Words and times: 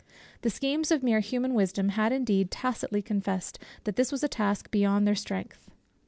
The 0.41 0.49
schemes 0.49 0.89
of 0.89 1.03
mere 1.03 1.19
human 1.19 1.53
wisdom 1.53 1.89
had 1.89 2.11
indeed 2.11 2.49
tacitly 2.49 3.03
confessed, 3.03 3.59
that 3.83 3.97
this 3.97 4.11
was 4.11 4.23
a 4.23 4.27
task 4.27 4.71
beyond 4.71 5.05
their 5.05 5.13
strength. 5.13 5.69